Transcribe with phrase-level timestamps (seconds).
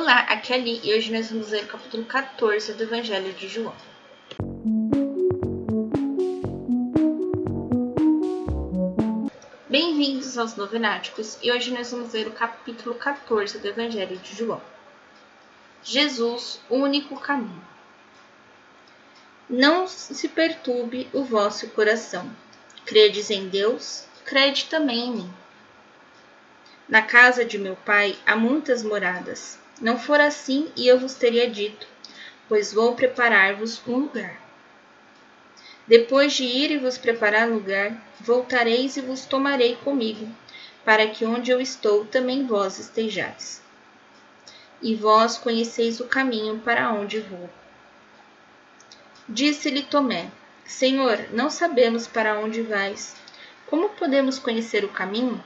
[0.00, 3.32] Olá, aqui é a Li e hoje nós vamos ler o capítulo 14 do Evangelho
[3.32, 3.74] de João.
[9.68, 14.62] Bem-vindos aos Novenáticos e hoje nós vamos ler o capítulo 14 do Evangelho de João.
[15.82, 17.66] Jesus, o único caminho.
[19.50, 22.30] Não se perturbe o vosso coração.
[22.86, 25.34] Credes em Deus, crede também em mim.
[26.88, 29.58] Na casa de meu pai há muitas moradas.
[29.80, 31.86] Não for assim, e eu vos teria dito,
[32.48, 34.40] pois vou preparar-vos um lugar.
[35.86, 40.28] Depois de ir e vos preparar lugar, voltareis e vos tomarei comigo,
[40.84, 43.62] para que onde eu estou também vós estejais.
[44.82, 47.48] E vós conheceis o caminho para onde vou.
[49.28, 50.30] Disse-lhe Tomé:
[50.64, 53.16] Senhor, não sabemos para onde vais.
[53.66, 55.42] Como podemos conhecer o caminho?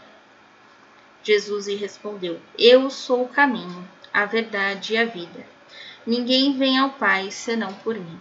[1.22, 5.46] Jesus lhe respondeu: Eu sou o caminho, a verdade e a vida.
[6.06, 8.20] Ninguém vem ao Pai senão por mim.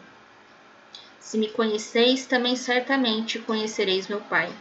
[1.20, 4.52] Se me conheceis, também certamente conhecereis meu Pai.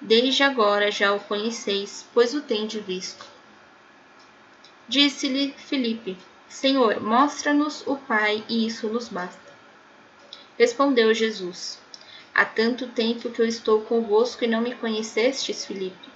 [0.00, 3.24] Desde agora já o conheceis, pois o tendes visto.
[4.88, 6.16] Disse-lhe Filipe:
[6.48, 9.52] Senhor, mostra-nos o Pai, e isso nos basta.
[10.58, 11.78] Respondeu Jesus:
[12.34, 16.10] Há tanto tempo que eu estou convosco e não me conhecestes, Filipe.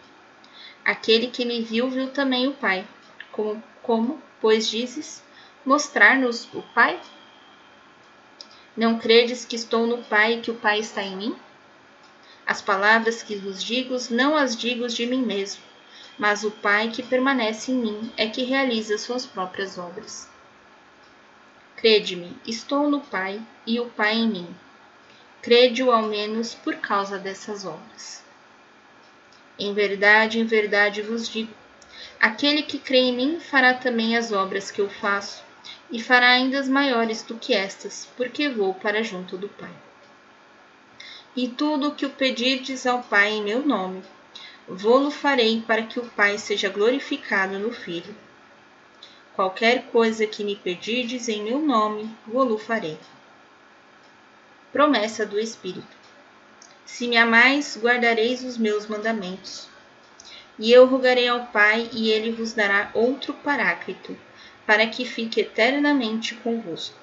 [0.85, 2.87] Aquele que me viu, viu também o Pai.
[3.33, 5.23] Como, como pois dizes,
[5.65, 7.01] mostrar-nos o Pai?
[8.77, 11.37] Não credes que estou no Pai e que o Pai está em mim?
[12.47, 15.62] As palavras que vos digo, não as digo de mim mesmo,
[16.19, 20.29] mas o Pai que permanece em mim é que realiza suas próprias obras.
[21.75, 24.57] Crede-me, estou no Pai e o Pai em mim.
[25.42, 28.25] Crede-o ao menos por causa dessas obras.
[29.59, 31.53] Em verdade, em verdade vos digo:
[32.20, 35.45] aquele que crê em mim fará também as obras que eu faço,
[35.91, 39.73] e fará ainda as maiores do que estas, porque vou para junto do Pai.
[41.34, 44.02] E tudo o que o pedirdes ao Pai em meu nome,
[44.67, 48.17] vou-lo farei para que o Pai seja glorificado no Filho.
[49.35, 52.98] Qualquer coisa que me pedirdes em meu nome, vou-lo farei.
[54.73, 55.96] Promessa do Espírito.
[56.86, 59.68] Se me amais, guardareis os meus mandamentos.
[60.58, 64.17] E eu rogarei ao Pai, e ele vos dará outro Paráclito,
[64.67, 66.96] para que fique eternamente convosco.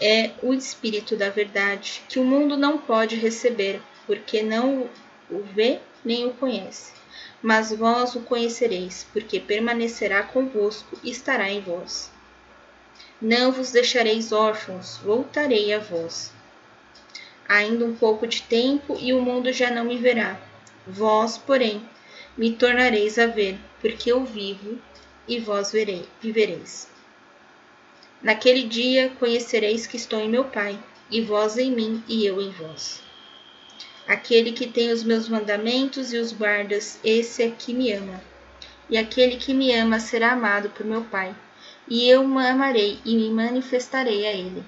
[0.00, 4.88] É o Espírito da Verdade, que o mundo não pode receber, porque não
[5.30, 6.92] o vê nem o conhece.
[7.42, 12.10] Mas vós o conhecereis, porque permanecerá convosco e estará em vós.
[13.20, 16.32] Não vos deixareis órfãos, voltarei a vós.
[17.48, 20.38] Ainda um pouco de tempo e o mundo já não me verá.
[20.90, 21.82] Vós, porém,
[22.34, 24.78] me tornareis a ver, porque eu vivo
[25.28, 26.88] e vós verei, vivereis.
[28.22, 32.50] Naquele dia conhecereis que estou em meu Pai, e vós em mim e eu em
[32.50, 33.02] vós.
[34.06, 38.22] Aquele que tem os meus mandamentos e os guardas, esse é que me ama.
[38.88, 41.36] E aquele que me ama será amado por meu Pai,
[41.86, 44.64] e eu o amarei e me manifestarei a ele.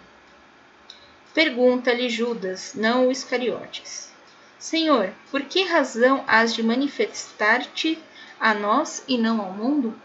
[1.32, 4.09] Pergunta-lhe Judas, não o Iscariotes:
[4.60, 7.98] Senhor, por que razão has de manifestar-te
[8.38, 9.98] a nós e não ao mundo?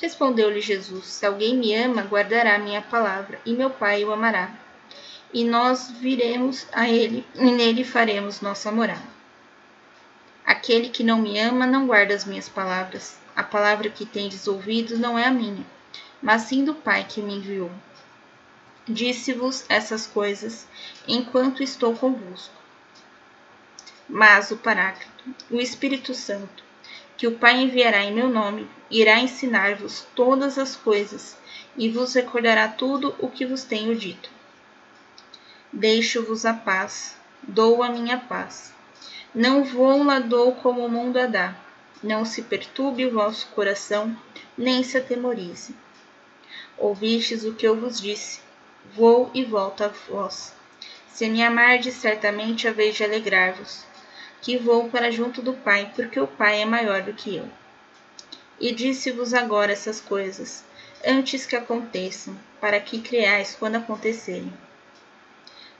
[0.00, 4.50] Respondeu-lhe Jesus: Se alguém me ama, guardará minha palavra, e meu Pai o amará.
[5.30, 9.18] E nós viremos a ele, e nele faremos nossa morada.
[10.42, 13.18] Aquele que não me ama não guarda as minhas palavras.
[13.36, 15.66] A palavra que tendes ouvido não é a minha,
[16.22, 17.70] mas sim do Pai que me enviou.
[18.88, 20.66] Disse-vos essas coisas
[21.06, 22.57] enquanto estou convosco.
[24.08, 26.64] Mas o Paráclito, o Espírito Santo,
[27.16, 31.36] que o Pai enviará em meu nome, irá ensinar-vos todas as coisas
[31.76, 34.30] e vos recordará tudo o que vos tenho dito.
[35.72, 38.72] Deixo-vos a paz, dou a minha paz.
[39.34, 41.54] Não vou lá dou como o mundo a dá.
[42.02, 44.16] Não se perturbe o vosso coração,
[44.56, 45.74] nem se atemorize.
[46.78, 48.40] Ouvistes o que eu vos disse
[48.94, 50.54] vou e volto a vós.
[51.08, 53.84] Se me amardes, certamente a vez de alegrar-vos,
[54.40, 57.48] que vou para junto do Pai, porque o Pai é maior do que eu.
[58.60, 60.64] E disse-vos agora essas coisas,
[61.04, 64.52] antes que aconteçam, para que creais quando acontecerem.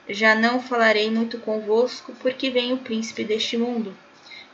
[0.08, 3.96] Já não falarei muito convosco, porque vem o príncipe deste mundo,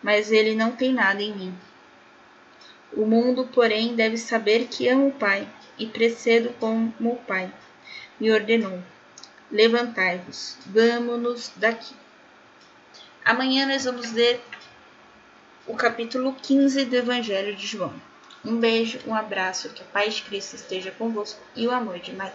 [0.02, 1.54] mas ele não tem nada em mim.
[2.92, 5.48] O mundo, porém, deve saber que amo o Pai,
[5.78, 7.52] e precedo como o Pai
[8.20, 8.80] me ordenou:
[9.50, 11.94] Levantai-vos, vamo-nos daqui.
[13.24, 14.44] Amanhã nós vamos ler
[15.66, 17.94] o capítulo 15 do Evangelho de João.
[18.44, 22.12] Um beijo, um abraço, que a paz de Cristo esteja convosco e o amor de
[22.12, 22.34] Maria.